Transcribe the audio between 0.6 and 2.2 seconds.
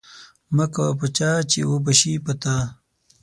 کوه په چا چی اوبه شی